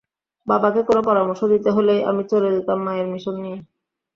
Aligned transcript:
বাবাকে 0.47 0.81
কোনো 0.83 1.01
পরামর্শ 1.09 1.41
দিতে 1.53 1.69
হলেই 1.75 2.01
আমি 2.03 2.23
চলে 2.31 2.49
যেতাম 2.55 2.79
মায়ের 2.85 3.07
মিশন 3.13 3.35
নিয়ে। 3.43 3.57